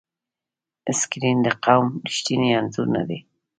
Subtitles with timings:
[0.99, 3.19] سکرین د قوم ریښتینی انځور نه دی.